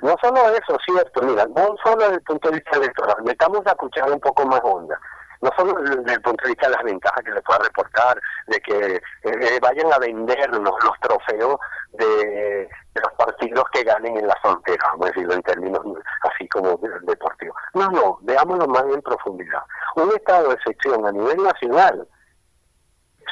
No 0.02 0.14
solo 0.22 0.48
eso, 0.50 0.78
cierto, 0.86 1.22
mira, 1.22 1.46
no 1.46 1.74
solo 1.84 2.04
desde 2.04 2.14
el 2.14 2.22
punto 2.22 2.48
de 2.48 2.54
vista 2.56 2.76
electoral, 2.78 3.16
metamos 3.24 3.64
la 3.64 3.74
cuchara 3.74 4.12
un 4.12 4.20
poco 4.20 4.46
más 4.46 4.60
honda. 4.62 4.98
No 5.40 5.50
solo 5.56 5.74
desde 5.80 6.14
el 6.14 6.22
punto 6.22 6.44
de 6.44 6.50
vista 6.50 6.68
de 6.68 6.74
las 6.74 6.84
ventajas 6.84 7.24
que 7.24 7.30
le 7.30 7.42
pueda 7.42 7.60
reportar, 7.60 8.20
de 8.46 8.60
que 8.60 8.96
eh, 8.96 9.00
eh, 9.24 9.58
vayan 9.60 9.92
a 9.92 9.98
vendernos 9.98 10.74
los 10.84 11.00
trofeos 11.00 11.56
de, 11.92 12.68
los 12.94 13.12
partidos 13.14 13.64
que 13.72 13.84
ganen 13.84 14.16
en 14.18 14.26
la 14.26 14.36
frontera, 14.42 14.84
vamos 14.92 15.06
a 15.06 15.10
decirlo 15.10 15.34
en 15.34 15.42
términos 15.42 15.80
así 16.22 16.48
como 16.48 16.78
deportivos. 17.02 17.56
No, 17.74 17.88
no, 17.90 18.18
veámoslo 18.22 18.66
más 18.66 18.84
en 18.84 19.00
profundidad. 19.02 19.62
Un 19.96 20.10
estado 20.10 20.48
de 20.48 20.54
excepción 20.54 21.06
a 21.06 21.12
nivel 21.12 21.42
nacional 21.42 22.06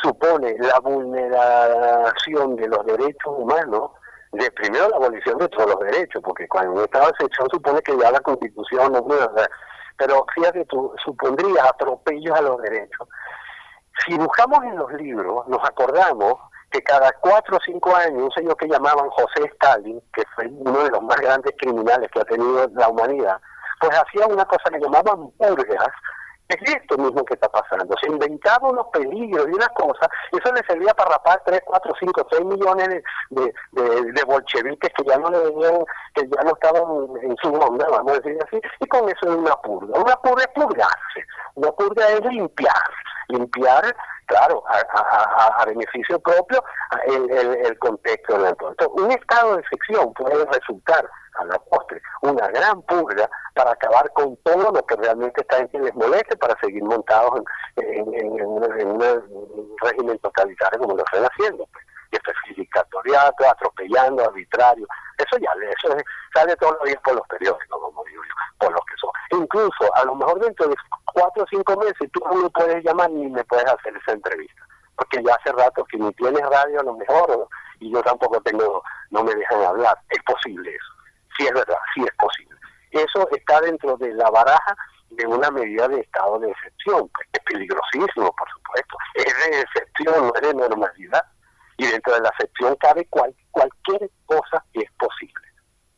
supone 0.02 0.56
la 0.58 0.78
vulneración 0.80 2.56
de 2.56 2.68
los 2.68 2.86
derechos 2.86 3.34
humanos 3.36 3.90
de 4.32 4.50
primero 4.52 4.88
la 4.90 4.96
abolición 4.96 5.38
de 5.38 5.48
todos 5.48 5.70
los 5.70 5.80
derechos, 5.80 6.22
porque 6.22 6.46
cuando 6.48 6.72
un 6.72 6.80
estado 6.80 7.06
de 7.06 7.10
excepción 7.10 7.48
supone 7.50 7.80
que 7.82 7.96
ya 7.96 8.10
la 8.10 8.20
constitución 8.20 8.92
no 8.92 9.02
pero 9.98 10.24
fíjate 10.34 10.64
tú, 10.66 10.94
supondría 11.04 11.64
atropellos 11.64 12.38
a 12.38 12.40
los 12.40 12.62
derechos. 12.62 13.08
Si 14.06 14.16
buscamos 14.16 14.62
en 14.64 14.76
los 14.76 14.92
libros, 14.92 15.46
nos 15.48 15.62
acordamos 15.68 16.34
que 16.70 16.82
cada 16.82 17.10
cuatro 17.20 17.56
o 17.56 17.60
cinco 17.64 17.94
años 17.96 18.22
un 18.22 18.30
señor 18.30 18.56
que 18.56 18.68
llamaban 18.68 19.10
José 19.10 19.44
Stalin, 19.54 20.00
que 20.12 20.22
fue 20.34 20.46
uno 20.46 20.84
de 20.84 20.90
los 20.90 21.02
más 21.02 21.16
grandes 21.20 21.52
criminales 21.58 22.08
que 22.12 22.20
ha 22.20 22.24
tenido 22.24 22.68
la 22.74 22.88
humanidad, 22.88 23.40
pues 23.80 23.92
hacía 23.98 24.26
una 24.26 24.44
cosa 24.44 24.70
que 24.70 24.78
llamaban 24.78 25.30
purgas, 25.32 25.88
es 26.48 26.74
esto 26.74 26.96
mismo 26.96 27.24
que 27.24 27.34
está 27.34 27.48
pasando. 27.48 27.94
Se 28.00 28.10
inventaban 28.10 28.72
unos 28.72 28.86
peligros 28.88 29.46
y 29.48 29.52
unas 29.52 29.68
cosas, 29.70 30.08
eso 30.32 30.52
le 30.52 30.62
servía 30.66 30.94
para 30.94 31.10
rapar 31.10 31.42
3, 31.44 31.60
4, 31.64 31.92
5, 32.00 32.26
6 32.30 32.44
millones 32.44 33.02
de, 33.30 34.24
bolcheviques 34.26 34.90
que 34.96 35.04
ya 35.04 35.18
no 35.18 35.30
le 35.30 35.38
venían, 35.38 35.84
que 36.14 36.22
ya 36.28 36.42
no 36.42 36.52
estaban 36.52 36.82
en 37.22 37.36
su 37.42 37.54
onda, 37.54 37.86
vamos 37.90 38.12
a 38.12 38.20
decir 38.20 38.38
así, 38.46 38.60
y 38.80 38.86
con 38.86 39.08
eso 39.08 39.28
es 39.28 39.36
una 39.36 39.54
purga. 39.56 39.98
Una 39.98 40.16
purga 40.16 40.42
es 40.42 40.48
purgarse, 40.54 41.24
una 41.54 41.70
purga 41.72 42.08
es 42.08 42.20
limpiar, 42.26 42.90
limpiar, 43.28 43.96
claro, 44.26 44.62
a, 44.68 45.64
beneficio 45.66 46.18
propio 46.20 46.62
el, 47.06 47.30
el, 47.30 47.66
el 47.66 47.78
contexto 47.78 48.38
del 48.38 48.46
entorno. 48.46 48.76
un 48.94 49.12
estado 49.12 49.56
de 49.56 49.62
sección 49.70 50.14
puede 50.14 50.44
resultar 50.46 51.08
a 51.38 51.44
la 51.44 51.58
postre, 51.58 52.02
una 52.22 52.46
gran 52.48 52.82
purga 52.82 53.28
para 53.54 53.72
acabar 53.72 54.10
con 54.12 54.36
todo 54.38 54.72
lo 54.72 54.84
que 54.84 54.96
realmente 54.96 55.40
está 55.40 55.58
en 55.58 55.68
que 55.68 55.78
les 55.78 55.94
moleste 55.94 56.36
para 56.36 56.58
seguir 56.60 56.82
montados 56.82 57.42
en, 57.76 58.30
un 58.46 59.76
régimen 59.80 60.18
totalitario 60.18 60.78
como 60.80 60.96
lo 60.96 61.04
están 61.04 61.24
haciendo. 61.24 61.66
Y 62.10 62.16
esto 62.16 62.30
es 62.30 63.48
atropellando, 63.50 64.24
arbitrario. 64.24 64.86
Eso 65.18 65.38
ya 65.38 65.50
eso 65.70 65.96
sale 66.34 66.56
todos 66.56 66.76
los 66.80 66.84
días 66.84 67.00
por 67.02 67.14
los 67.14 67.26
periódicos, 67.28 67.66
como 67.68 68.04
digo 68.04 68.22
yo, 68.22 68.34
por 68.58 68.72
los 68.72 68.80
que 68.86 68.96
son. 68.96 69.10
Incluso, 69.42 69.94
a 69.94 70.04
lo 70.04 70.14
mejor 70.14 70.40
dentro 70.40 70.68
de 70.68 70.76
cuatro 71.12 71.44
o 71.44 71.46
cinco 71.50 71.76
meses, 71.76 72.10
tú 72.12 72.20
no 72.24 72.42
me 72.42 72.50
puedes 72.50 72.82
llamar 72.84 73.10
ni 73.10 73.28
me 73.28 73.44
puedes 73.44 73.66
hacer 73.66 73.96
esa 73.96 74.12
entrevista. 74.12 74.62
Porque 74.96 75.22
ya 75.22 75.34
hace 75.34 75.52
rato 75.52 75.84
que 75.84 75.98
ni 75.98 76.12
tienes 76.14 76.42
radio 76.42 76.80
a 76.80 76.84
lo 76.84 76.94
mejor, 76.94 77.48
y 77.80 77.92
yo 77.92 78.02
tampoco 78.02 78.40
tengo, 78.40 78.82
no 79.10 79.22
me 79.22 79.34
dejan 79.34 79.62
hablar. 79.62 79.98
Es 80.08 80.22
posible 80.24 80.70
eso 80.74 80.97
sí 81.38 81.46
es 81.46 81.52
verdad, 81.52 81.78
sí 81.94 82.02
es 82.02 82.14
posible. 82.16 82.56
Eso 82.90 83.28
está 83.30 83.60
dentro 83.60 83.96
de 83.96 84.12
la 84.14 84.30
baraja 84.30 84.76
de 85.10 85.26
una 85.26 85.50
medida 85.50 85.88
de 85.88 86.00
estado 86.00 86.38
de 86.38 86.50
excepción, 86.50 87.08
que 87.08 87.22
es 87.32 87.44
peligrosísimo, 87.44 88.34
por 88.34 88.50
supuesto. 88.50 88.96
Es 89.14 89.50
de 89.50 89.60
excepción, 89.60 90.26
no 90.26 90.32
es 90.34 90.42
de 90.42 90.54
normalidad. 90.54 91.22
Y 91.76 91.86
dentro 91.86 92.14
de 92.14 92.20
la 92.20 92.28
excepción 92.30 92.74
cabe 92.76 93.06
cual, 93.06 93.34
cualquier 93.52 94.10
cosa 94.26 94.64
que 94.72 94.80
es 94.80 94.90
posible. 94.98 95.46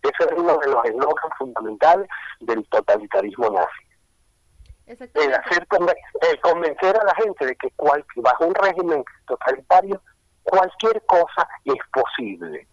Ese 0.03 0.25
es 0.25 0.39
uno 0.39 0.57
de 0.59 0.69
los 0.69 0.85
eslogans 0.85 1.35
fundamentales 1.39 2.09
del 2.41 2.67
totalitarismo 2.69 3.51
nazi. 3.51 3.87
El, 4.87 5.35
hacer, 5.35 5.67
el 6.31 6.41
convencer 6.41 6.97
a 6.97 7.05
la 7.05 7.15
gente 7.15 7.47
de 7.47 7.57
que 7.57 7.71
cual, 7.77 8.05
bajo 8.17 8.47
un 8.47 8.55
régimen 8.55 9.05
totalitario 9.27 10.03
cualquier 10.43 11.01
cosa 11.07 11.49
es 11.65 11.79
posible. 11.93 12.67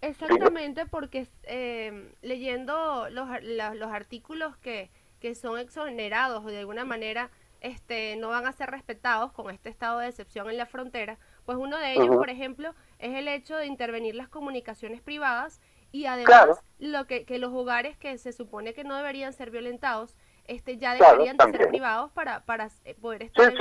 Exactamente, 0.00 0.86
porque 0.86 1.26
eh, 1.44 2.12
leyendo 2.22 3.08
los, 3.10 3.28
los 3.42 3.90
artículos 3.90 4.56
que, 4.58 4.90
que 5.20 5.34
son 5.34 5.58
exonerados 5.58 6.44
o 6.44 6.48
de 6.48 6.58
alguna 6.58 6.84
manera 6.84 7.30
este, 7.60 8.16
no 8.16 8.28
van 8.28 8.46
a 8.46 8.52
ser 8.52 8.70
respetados 8.70 9.32
con 9.32 9.50
este 9.50 9.68
estado 9.68 9.98
de 9.98 10.08
excepción 10.08 10.48
en 10.48 10.56
la 10.56 10.66
frontera, 10.66 11.18
pues 11.44 11.58
uno 11.58 11.78
de 11.78 11.94
ellos, 11.94 12.08
por 12.08 12.30
ejemplo, 12.30 12.74
es 12.98 13.14
el 13.14 13.26
hecho 13.26 13.56
de 13.56 13.66
intervenir 13.66 14.14
las 14.14 14.28
comunicaciones 14.28 15.00
privadas 15.00 15.60
y 15.90 16.06
además 16.06 16.62
lo 16.78 17.06
que, 17.06 17.24
que 17.24 17.38
los 17.38 17.52
hogares 17.52 17.96
que 17.96 18.16
se 18.18 18.32
supone 18.32 18.74
que 18.74 18.84
no 18.84 18.96
deberían 18.96 19.32
ser 19.32 19.50
violentados, 19.50 20.16
este, 20.44 20.76
ya 20.76 20.94
deberían 20.94 21.36
ser 21.36 21.68
privados 21.68 22.12
para, 22.12 22.44
para 22.44 22.68
eh, 22.84 22.94
poder 22.94 23.22
estar 23.24 23.52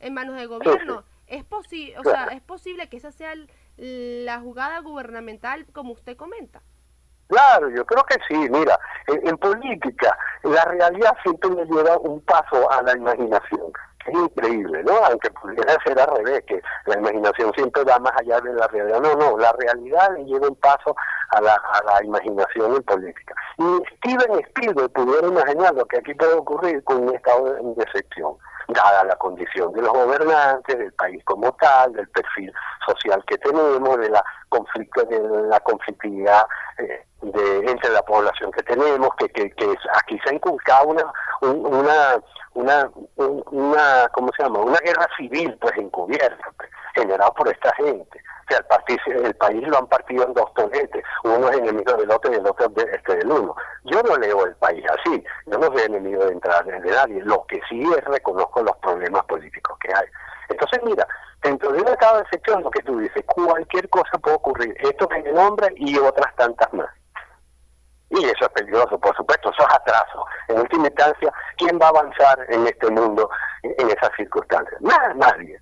en, 0.00 0.14
manos 0.14 0.36
del 0.36 0.48
gobierno. 0.48 1.04
Es, 1.26 1.44
posible 1.44 1.98
o 1.98 2.02
sea, 2.02 2.24
es 2.26 2.42
posible 2.42 2.88
que 2.88 2.96
esa 2.96 3.12
sea 3.12 3.32
el, 3.32 3.48
la 3.76 4.40
jugada 4.40 4.80
gubernamental 4.80 5.66
como 5.72 5.92
usted 5.92 6.16
comenta. 6.16 6.62
Claro, 7.28 7.70
yo 7.70 7.84
creo 7.86 8.04
que 8.04 8.16
sí. 8.28 8.36
Mira, 8.50 8.78
en, 9.06 9.36
política 9.38 10.16
la 10.42 10.64
realidad 10.66 11.16
siempre 11.22 11.50
le 11.50 11.64
lleva 11.64 11.96
un 11.98 12.20
paso 12.20 12.70
a 12.70 12.82
la 12.82 12.92
imaginación. 12.92 13.72
Es 14.04 14.14
increíble, 14.14 14.82
¿no? 14.82 14.92
Aunque 15.06 15.30
pudiera 15.30 15.76
ser 15.84 15.98
al 15.98 16.14
revés, 16.16 16.42
que 16.46 16.60
la 16.86 16.98
imaginación 16.98 17.52
siempre 17.54 17.84
va 17.84 17.98
más 18.00 18.12
allá 18.20 18.40
de 18.40 18.52
la 18.52 18.66
realidad. 18.66 19.00
No, 19.00 19.14
no, 19.14 19.38
la 19.38 19.52
realidad 19.52 20.14
le 20.16 20.24
lleva 20.24 20.48
un 20.48 20.56
paso 20.56 20.94
a 21.30 21.40
la, 21.40 21.54
a 21.54 21.82
la 21.84 22.04
imaginación 22.04 22.74
en 22.74 22.82
política. 22.82 23.34
Y 23.56 23.80
Steven 23.96 24.40
Spielberg 24.48 24.92
pudiera 24.92 25.26
imaginar 25.26 25.74
lo 25.74 25.86
que 25.86 25.98
aquí 25.98 26.12
puede 26.14 26.34
ocurrir 26.34 26.84
con 26.84 27.04
un 27.04 27.14
estado 27.14 27.44
de 27.44 27.82
excepción 27.82 28.36
dada 28.72 29.04
la 29.04 29.16
condición 29.16 29.72
de 29.72 29.82
los 29.82 29.92
gobernantes, 29.92 30.78
del 30.78 30.92
país 30.92 31.22
como 31.24 31.52
tal, 31.52 31.92
del 31.92 32.08
perfil 32.08 32.52
social 32.86 33.24
que 33.26 33.38
tenemos, 33.38 33.98
de 33.98 34.10
la 34.10 34.24
conflicto, 34.48 35.02
de 35.04 35.20
la 35.48 35.60
conflictividad 35.60 36.46
eh, 36.78 37.04
entre 37.22 37.90
la 37.90 38.02
población 38.02 38.50
que 38.52 38.62
tenemos, 38.62 39.10
que, 39.18 39.28
que, 39.30 39.50
que 39.50 39.76
aquí 39.94 40.18
se 40.24 40.30
ha 40.30 40.34
inculcado 40.34 40.88
una, 40.88 41.04
una, 41.40 42.20
una, 42.54 42.90
una, 43.16 44.08
¿cómo 44.12 44.30
se 44.36 44.42
llama? 44.42 44.60
Una 44.60 44.78
guerra 44.80 45.08
civil, 45.16 45.56
pues 45.60 45.76
encubierta, 45.76 46.50
pues, 46.56 46.70
generada 46.94 47.30
por 47.32 47.48
esta 47.48 47.72
gente 47.74 48.20
el, 48.48 49.24
el 49.26 49.34
país 49.34 49.66
lo 49.66 49.78
han 49.78 49.86
partido 49.86 50.24
en 50.24 50.34
dos 50.34 50.52
tonetes, 50.54 51.04
uno 51.24 51.48
es 51.48 51.58
enemigo 51.58 51.92
del 51.94 52.10
otro 52.10 52.32
y 52.32 52.36
el 52.36 52.46
otro 52.46 52.68
de, 52.68 52.82
este, 52.92 53.16
del 53.16 53.30
uno. 53.30 53.54
Yo 53.84 54.02
no 54.02 54.16
leo 54.16 54.46
el 54.46 54.54
país 54.56 54.84
así, 54.90 55.24
yo 55.46 55.58
no 55.58 55.66
soy 55.66 55.82
enemigo 55.82 56.24
de 56.24 56.32
entrar 56.32 56.64
de 56.64 56.78
nadie, 56.80 57.22
lo 57.24 57.44
que 57.46 57.60
sí 57.68 57.82
es 57.96 58.04
reconozco 58.04 58.62
los 58.62 58.76
problemas 58.78 59.24
políticos 59.24 59.78
que 59.80 59.94
hay. 59.94 60.06
Entonces, 60.48 60.80
mira, 60.84 61.06
dentro 61.42 61.72
de 61.72 61.80
una 61.80 61.96
cada 61.96 62.20
excepción, 62.20 62.62
lo 62.62 62.70
que 62.70 62.82
tú 62.82 62.98
dices, 62.98 63.24
cualquier 63.26 63.88
cosa 63.88 64.18
puede 64.18 64.36
ocurrir, 64.36 64.76
esto 64.80 65.08
que 65.08 65.18
el 65.18 65.34
nombre 65.34 65.68
y 65.76 65.98
otras 65.98 66.34
tantas 66.36 66.72
más. 66.72 66.90
Y 68.10 68.22
eso 68.24 68.44
es 68.44 68.48
peligroso, 68.50 68.98
por 68.98 69.16
supuesto, 69.16 69.50
eso 69.50 69.66
es 69.66 69.74
atraso. 69.74 70.26
En 70.48 70.60
última 70.60 70.86
instancia, 70.86 71.32
¿quién 71.56 71.78
va 71.80 71.86
a 71.86 71.88
avanzar 71.88 72.38
en 72.50 72.66
este 72.66 72.90
mundo 72.90 73.30
en 73.62 73.88
esas 73.88 74.10
circunstancias? 74.16 74.78
Nada, 74.82 75.14
nadie 75.14 75.58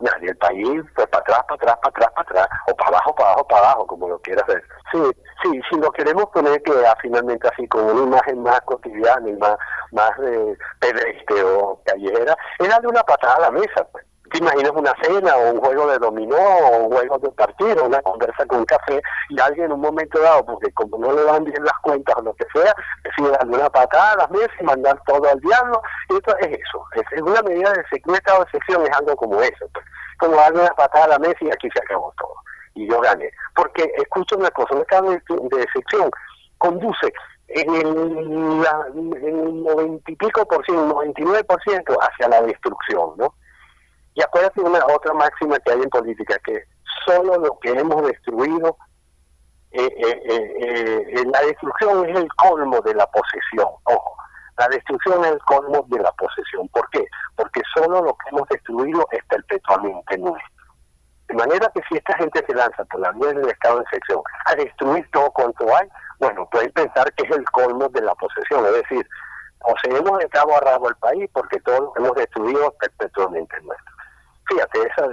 nadie, 0.00 0.30
el 0.30 0.36
país 0.36 0.82
pues 0.94 1.06
para 1.08 1.22
atrás, 1.22 1.40
para 1.48 1.54
atrás, 1.56 1.76
para 1.82 1.88
atrás, 1.90 2.10
para 2.14 2.22
atrás, 2.22 2.48
o 2.68 2.76
para 2.76 2.88
abajo, 2.88 3.14
para 3.14 3.28
abajo, 3.30 3.46
para 3.48 3.60
abajo, 3.60 3.86
como 3.86 4.08
lo 4.08 4.18
quieras 4.20 4.46
ver. 4.46 4.62
Sí, 4.92 5.02
sí, 5.42 5.60
si 5.70 5.76
lo 5.80 5.90
queremos 5.90 6.26
poner 6.26 6.62
que 6.62 6.72
finalmente 7.00 7.48
así 7.48 7.66
con 7.68 7.84
una 7.84 8.02
imagen 8.02 8.42
más 8.42 8.60
cotidiana 8.62 9.28
y 9.28 9.34
más, 9.34 9.56
más 9.92 10.10
eh, 10.22 10.56
pedestre 10.80 11.42
o 11.42 11.80
callejera, 11.84 12.36
es 12.58 12.68
darle 12.68 12.88
una 12.88 13.02
patada 13.02 13.36
a 13.36 13.40
la 13.40 13.50
mesa, 13.50 13.86
pues 13.92 14.04
te 14.30 14.38
imaginas 14.38 14.72
una 14.74 14.94
cena 15.02 15.36
o 15.36 15.52
un 15.52 15.60
juego 15.60 15.86
de 15.86 15.98
dominó 15.98 16.36
o 16.36 16.84
un 16.84 16.92
juego 16.92 17.18
de 17.18 17.30
partido, 17.30 17.84
una 17.84 18.00
conversa 18.02 18.46
con 18.46 18.60
un 18.60 18.64
café 18.64 19.00
y 19.28 19.40
alguien 19.40 19.66
en 19.66 19.72
un 19.72 19.80
momento 19.80 20.18
dado, 20.20 20.44
porque 20.44 20.72
como 20.72 20.98
no 20.98 21.12
le 21.12 21.22
van 21.24 21.44
bien 21.44 21.64
las 21.64 21.78
cuentas 21.82 22.16
o 22.16 22.22
lo 22.22 22.34
que 22.34 22.46
sea, 22.52 22.74
decide 23.04 23.30
darle 23.30 23.56
una 23.56 23.70
patada 23.70 24.12
a 24.12 24.16
las 24.16 24.30
mesas 24.30 24.54
y 24.60 24.64
mandar 24.64 25.00
todo 25.06 25.28
al 25.28 25.40
diablo. 25.40 25.80
Y 26.10 26.16
esto 26.16 26.36
es 26.38 26.58
eso. 26.58 26.84
Es, 26.94 27.22
una 27.22 27.42
medida 27.42 27.72
de 27.72 28.02
un 28.04 28.14
estado 28.14 28.44
de 28.44 28.50
sección 28.50 28.82
es 28.82 28.96
algo 28.96 29.16
como 29.16 29.40
eso. 29.42 29.68
Como 30.18 30.36
darle 30.36 30.60
una 30.60 30.74
patada 30.74 31.04
a 31.04 31.08
la 31.08 31.18
mesa 31.18 31.38
y 31.40 31.50
aquí 31.50 31.68
se 31.70 31.80
acabó 31.80 32.12
todo. 32.18 32.34
Y 32.74 32.88
yo 32.88 33.00
gané. 33.00 33.30
Porque, 33.54 33.90
escucha 33.96 34.36
una 34.36 34.50
cosa, 34.50 34.74
un 34.74 34.82
estado 34.82 35.10
de, 35.10 35.20
de 35.28 35.66
sección 35.72 36.10
conduce 36.58 37.12
en 37.48 37.74
el, 37.74 38.62
la, 38.62 38.86
en 38.94 39.38
el 39.38 39.62
90 39.62 40.10
y 40.10 40.16
pico 40.16 40.46
por 40.46 40.64
ciento, 40.64 40.86
99 40.86 41.44
por 41.44 41.62
ciento 41.62 41.96
hacia 42.00 42.28
la 42.28 42.42
destrucción, 42.42 43.12
¿no? 43.16 43.34
Y 44.16 44.22
acuérdate 44.22 44.62
una 44.62 44.84
otra 44.86 45.12
máxima 45.12 45.58
que 45.60 45.72
hay 45.72 45.82
en 45.82 45.90
política, 45.90 46.38
que 46.42 46.64
solo 47.04 47.36
lo 47.36 47.58
que 47.60 47.68
hemos 47.68 48.02
destruido, 48.06 48.78
eh, 49.72 49.92
eh, 49.94 50.22
eh, 50.24 51.24
la 51.30 51.40
destrucción 51.42 52.08
es 52.08 52.16
el 52.16 52.28
colmo 52.36 52.80
de 52.80 52.94
la 52.94 53.06
posesión. 53.08 53.68
Ojo, 53.84 54.16
la 54.56 54.68
destrucción 54.68 55.22
es 55.26 55.32
el 55.32 55.38
colmo 55.40 55.84
de 55.88 56.00
la 56.00 56.10
posesión. 56.12 56.66
¿Por 56.68 56.88
qué? 56.90 57.04
Porque 57.36 57.60
solo 57.74 58.02
lo 58.02 58.16
que 58.16 58.30
hemos 58.30 58.48
destruido 58.48 59.06
es 59.12 59.22
perpetuamente 59.26 60.16
nuestro. 60.16 60.64
De 61.28 61.34
manera 61.34 61.70
que 61.74 61.82
si 61.86 61.96
esta 61.98 62.16
gente 62.16 62.42
se 62.46 62.54
lanza 62.54 62.84
por 62.86 63.00
la 63.00 63.12
vía 63.12 63.34
del 63.34 63.50
estado 63.50 63.76
de 63.76 63.82
excepción 63.82 64.22
a 64.46 64.54
destruir 64.54 65.06
todo 65.12 65.30
cuanto 65.32 65.76
hay, 65.76 65.88
bueno, 66.20 66.48
pueden 66.50 66.72
pensar 66.72 67.12
que 67.12 67.26
es 67.26 67.36
el 67.36 67.44
colmo 67.50 67.86
de 67.90 68.00
la 68.00 68.14
posesión, 68.14 68.64
es 68.64 68.72
decir, 68.72 69.06
o 69.60 69.74
seguimos 69.82 70.18
de 70.20 70.28
cabo 70.30 70.56
a 70.56 70.60
rabo 70.60 70.88
el 70.88 70.96
país 70.96 71.28
porque 71.34 71.60
todo 71.60 71.80
lo 71.80 71.92
hemos 71.96 72.14
destruido 72.14 72.72
perpetuamente 72.78 73.60
nuestro. 73.60 73.95
Fíjate, 74.48 74.78
eso, 74.86 75.10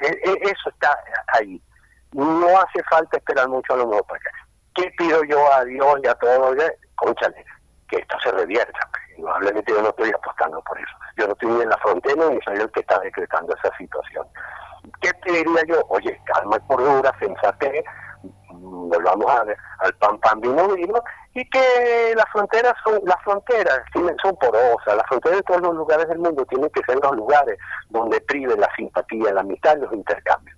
e, 0.00 0.08
e, 0.08 0.38
eso 0.42 0.70
está 0.70 0.98
ahí. 1.34 1.60
No 2.12 2.46
hace 2.60 2.82
falta 2.84 3.16
esperar 3.16 3.48
mucho 3.48 3.74
a 3.74 3.76
lo 3.76 3.86
mejor 3.86 4.04
para 4.06 4.18
acá. 4.18 4.30
¿Qué 4.74 4.90
pido 4.96 5.22
yo 5.24 5.52
a 5.52 5.64
Dios 5.64 6.00
y 6.02 6.08
a 6.08 6.14
todos? 6.14 6.56
Conchale, 6.96 7.44
que 7.88 7.96
esto 7.98 8.16
se 8.22 8.30
revierta. 8.32 8.88
Indudablemente 9.16 9.72
yo 9.72 9.82
no 9.82 9.90
estoy 9.90 10.10
apostando 10.10 10.60
por 10.62 10.78
eso. 10.78 10.92
Yo 11.16 11.26
no 11.26 11.32
estoy 11.32 11.50
ni 11.50 11.62
en 11.62 11.68
la 11.68 11.78
frontera 11.78 12.28
ni 12.28 12.40
soy 12.42 12.56
el 12.56 12.70
que 12.72 12.80
está 12.80 12.98
decretando 13.00 13.54
esa 13.54 13.76
situación. 13.76 14.26
¿Qué 15.00 15.12
pediría 15.22 15.62
yo? 15.68 15.84
Oye, 15.88 16.20
calma 16.24 16.56
y 16.56 16.66
cordura, 16.66 17.12
sensate, 17.18 17.84
volvamos 18.62 19.26
a, 19.26 19.44
al 19.80 19.94
pan 19.94 20.18
pan 20.20 20.40
vino 20.40 20.68
vino 20.68 21.02
y 21.34 21.48
que 21.48 22.14
las 22.14 22.26
fronteras 22.30 22.74
son 22.84 23.00
las 23.04 23.20
fronteras 23.24 23.80
son 24.22 24.36
porosas 24.36 24.96
las 24.96 25.06
fronteras 25.08 25.38
de 25.38 25.42
todos 25.42 25.62
los 25.62 25.74
lugares 25.74 26.08
del 26.08 26.18
mundo 26.18 26.44
tienen 26.46 26.70
que 26.70 26.82
ser 26.84 26.98
los 27.02 27.16
lugares 27.16 27.58
donde 27.90 28.20
prive 28.20 28.56
la 28.56 28.68
simpatía 28.76 29.32
la 29.32 29.40
amistad 29.40 29.76
y 29.76 29.80
los 29.80 29.92
intercambios. 29.92 30.56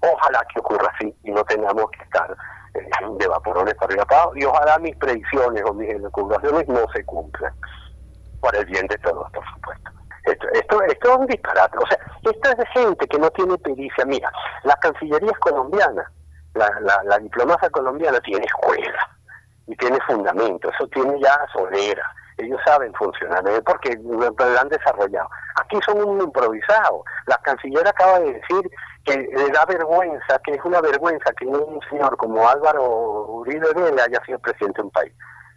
Ojalá 0.00 0.44
que 0.52 0.60
ocurra 0.60 0.92
así 0.94 1.14
y 1.22 1.30
no 1.30 1.44
tengamos 1.44 1.90
que 1.92 2.02
estar 2.02 2.36
eh, 2.74 2.88
de 3.18 3.28
vaporones 3.28 3.74
para 3.74 3.86
arriba 3.86 4.04
para 4.04 4.30
y 4.34 4.44
ojalá 4.44 4.78
mis 4.78 4.96
predicciones 4.96 5.62
o 5.64 5.72
mis 5.72 5.88
elucubraciones 5.90 6.68
no 6.68 6.84
se 6.94 7.04
cumplan 7.04 7.54
por 8.40 8.54
el 8.56 8.64
bien 8.66 8.86
de 8.88 8.98
todos 8.98 9.30
por 9.30 9.44
supuesto. 9.54 9.90
Esto, 10.24 10.48
esto, 10.54 10.82
esto 10.82 11.12
es 11.12 11.16
un 11.18 11.26
disparate. 11.26 11.78
O 11.78 11.86
sea 11.86 11.98
esto 12.22 12.50
es 12.50 12.56
de 12.56 12.66
gente 12.66 13.06
que 13.06 13.18
no 13.18 13.30
tiene 13.30 13.56
pericia. 13.58 14.04
Mira 14.06 14.32
la 14.64 14.74
cancillería 14.76 15.30
es 15.30 15.38
colombiana 15.38 16.10
la, 16.54 17.02
la, 17.04 17.18
diplomacia 17.18 17.70
colombiana 17.70 18.20
tiene 18.20 18.44
escuela 18.44 19.08
y 19.66 19.76
tiene 19.76 19.98
fundamento, 20.06 20.70
eso 20.70 20.86
tiene 20.88 21.20
ya 21.20 21.36
solera, 21.52 22.04
ellos 22.36 22.60
saben 22.64 22.92
funcionar, 22.94 23.44
porque 23.64 23.96
lo 24.02 24.60
han 24.60 24.68
desarrollado. 24.68 25.28
Aquí 25.56 25.78
son 25.86 26.02
un 26.02 26.20
improvisado. 26.20 27.04
La 27.26 27.38
canciller 27.38 27.86
acaba 27.86 28.18
de 28.20 28.34
decir 28.34 28.70
que 29.04 29.16
le 29.16 29.50
da 29.50 29.64
vergüenza, 29.66 30.38
que 30.44 30.52
es 30.52 30.64
una 30.64 30.80
vergüenza 30.80 31.32
que 31.38 31.46
un 31.46 31.80
señor 31.88 32.16
como 32.16 32.48
Álvaro 32.48 33.26
Uribe 33.26 33.72
Vélez 33.74 34.06
haya 34.06 34.24
sido 34.24 34.38
presidente 34.40 34.80
de 34.80 34.86
un 34.86 34.90
país. 34.90 35.12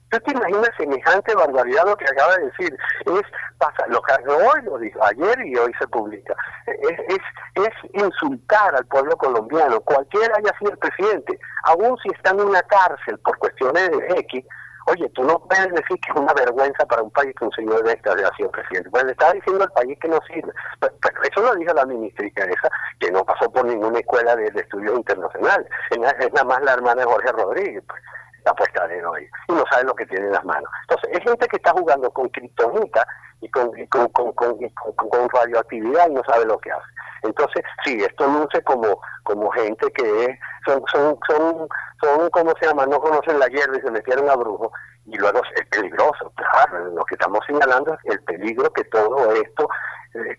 ¿Tú 0.09 0.19
te 0.19 0.31
imaginas 0.31 0.69
semejante 0.77 1.35
barbaridad 1.35 1.85
lo 1.85 1.97
que 1.97 2.05
acaba 2.05 2.35
de 2.37 2.45
decir? 2.45 2.77
Es 3.05 3.21
pasa, 3.57 3.85
lo 3.87 4.01
que 4.01 4.13
hoy 4.31 4.61
lo 4.63 4.77
dijo 4.77 5.03
ayer 5.03 5.45
y 5.45 5.55
hoy 5.57 5.73
se 5.79 5.87
publica. 5.87 6.35
Es, 6.65 6.99
es, 7.09 7.65
es 7.65 8.03
insultar 8.03 8.75
al 8.75 8.85
pueblo 8.85 9.17
colombiano, 9.17 9.81
cualquiera 9.81 10.35
haya 10.37 10.57
sido 10.59 10.71
el 10.71 10.77
presidente, 10.77 11.39
aún 11.63 11.97
si 12.03 12.09
está 12.09 12.31
en 12.31 12.41
una 12.41 12.61
cárcel 12.61 13.17
por 13.19 13.37
cuestiones 13.37 13.89
de 13.91 14.19
X, 14.19 14.45
Oye, 14.89 15.09
tú 15.09 15.21
no 15.23 15.37
puedes 15.39 15.67
decir 15.67 15.99
que 15.99 16.11
es 16.11 16.15
una 16.15 16.33
vergüenza 16.33 16.85
para 16.85 17.03
un 17.03 17.11
país 17.11 17.35
que 17.37 17.43
un 17.43 17.51
señor 17.51 17.83
de 17.83 17.91
esta 17.91 18.13
haya 18.13 18.31
sido 18.37 18.49
presidente. 18.51 18.89
Pues 18.89 19.03
le 19.03 19.11
está 19.11 19.33
diciendo 19.33 19.65
al 19.65 19.71
país 19.73 19.99
que 19.99 20.07
no 20.07 20.17
sirve. 20.25 20.53
Pero, 20.79 21.23
eso 21.23 21.41
lo 21.41 21.55
dijo 21.55 21.73
la 21.73 21.85
ministra 21.85 22.25
esa, 22.25 22.69
que 22.97 23.11
no 23.11 23.25
pasó 23.25 23.51
por 23.51 23.65
ninguna 23.65 23.99
escuela 23.99 24.33
de, 24.37 24.47
estudios 24.55 24.95
internacionales. 24.95 25.67
Es, 25.91 25.99
nada 25.99 26.43
más 26.45 26.61
la 26.61 26.73
hermana 26.75 27.01
de 27.01 27.05
Jorge 27.05 27.31
Rodríguez. 27.33 27.83
Pues 27.85 28.01
la 28.47 28.53
puesta 28.53 28.87
de 28.87 29.05
hoy 29.05 29.29
y 29.49 29.53
no 29.53 29.63
sabe 29.69 29.83
lo 29.83 29.95
que 29.95 30.05
tiene 30.05 30.27
en 30.27 30.31
las 30.31 30.45
manos. 30.45 30.69
Entonces, 30.83 31.17
es 31.17 31.23
gente 31.23 31.47
que 31.47 31.57
está 31.57 31.71
jugando 31.71 32.09
con 32.11 32.29
criptonita 32.29 33.05
y 33.41 33.49
con, 33.51 33.69
con, 33.87 34.07
con, 34.09 34.33
con, 34.33 35.29
radioactividad 35.29 36.09
y 36.09 36.13
no 36.13 36.23
sabe 36.23 36.45
lo 36.45 36.57
que 36.59 36.71
hace. 36.71 36.87
Entonces, 37.23 37.63
sí, 37.83 37.97
esto 38.01 38.25
luce 38.25 38.61
como, 38.63 39.01
como 39.23 39.49
gente 39.51 39.91
que 39.91 40.39
son, 40.65 40.81
son, 40.91 41.19
son, 41.27 41.67
son, 42.01 42.29
¿cómo 42.29 42.53
se 42.59 42.67
llama? 42.67 42.85
No 42.85 42.99
conocen 42.99 43.39
la 43.39 43.47
hierba 43.47 43.77
y 43.77 43.81
se 43.81 43.91
metieron 43.91 44.29
a 44.29 44.35
brujo 44.35 44.71
y 45.05 45.17
luego 45.17 45.41
es 45.55 45.65
peligroso. 45.67 46.31
Claro, 46.35 46.85
lo 46.85 47.03
que 47.05 47.15
estamos 47.15 47.39
señalando 47.47 47.93
es 47.93 48.13
el 48.13 48.23
peligro 48.23 48.71
que 48.71 48.83
todo 48.85 49.31
esto 49.33 49.67
eh, 50.13 50.37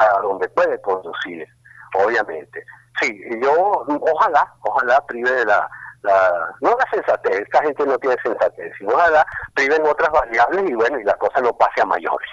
a 0.00 0.20
donde 0.22 0.48
puede 0.48 0.80
conducir, 0.80 1.46
obviamente. 1.94 2.64
Sí, 3.00 3.20
yo 3.42 3.84
ojalá, 4.00 4.54
ojalá 4.62 5.04
prive 5.06 5.30
de 5.30 5.44
la 5.44 5.70
la, 6.02 6.54
no 6.60 6.70
la 6.70 6.90
sensatez, 6.90 7.40
esta 7.40 7.62
gente 7.62 7.86
no 7.86 7.98
tiene 7.98 8.16
sensatez, 8.22 8.72
sino 8.78 8.92
la 8.92 9.26
priven 9.54 9.86
otras 9.86 10.10
variables 10.10 10.70
y 10.70 10.74
bueno, 10.74 10.98
y 10.98 11.04
la 11.04 11.14
cosa 11.14 11.40
no 11.40 11.52
pase 11.52 11.82
a 11.82 11.86
mayores. 11.86 12.30